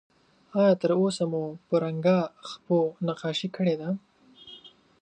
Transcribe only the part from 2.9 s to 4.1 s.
نقاشي کړې ده؟